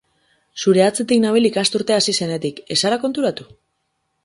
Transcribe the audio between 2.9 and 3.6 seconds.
konturatu?